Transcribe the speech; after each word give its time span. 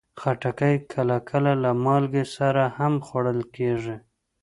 خټکی 0.21 0.75
کله 0.91 1.17
کله 1.29 1.51
له 1.63 1.71
مالګې 1.83 2.23
سره 2.37 2.63
هم 2.77 2.93
خوړل 3.05 3.41
کېږي. 3.55 3.95